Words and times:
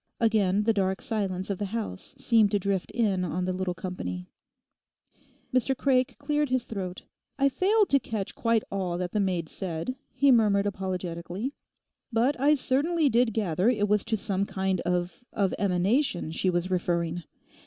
Again 0.19 0.63
the 0.63 0.73
dark 0.73 0.99
silence 0.99 1.51
of 1.51 1.59
the 1.59 1.65
house 1.77 2.15
seemed 2.17 2.49
to 2.49 2.57
drift 2.57 2.89
in 2.89 3.23
on 3.23 3.45
the 3.45 3.53
little 3.53 3.75
company. 3.75 4.25
Mr 5.53 5.77
Craik 5.77 6.17
cleared 6.17 6.49
his 6.49 6.65
throat. 6.65 7.03
'I 7.37 7.49
failed 7.49 7.89
to 7.89 7.99
catch 7.99 8.33
quite 8.33 8.63
all 8.71 8.97
that 8.97 9.11
the 9.11 9.19
maid 9.19 9.47
said,' 9.47 9.95
he 10.11 10.31
murmured 10.31 10.65
apologetically; 10.65 11.53
'but 12.11 12.35
I 12.39 12.55
certainly 12.55 13.09
did 13.09 13.31
gather 13.31 13.69
it 13.69 13.87
was 13.87 14.03
to 14.05 14.17
some 14.17 14.47
kind 14.47 14.81
of—of 14.87 15.53
emanation 15.59 16.31
she 16.31 16.49
was 16.49 16.71
referring. 16.71 17.21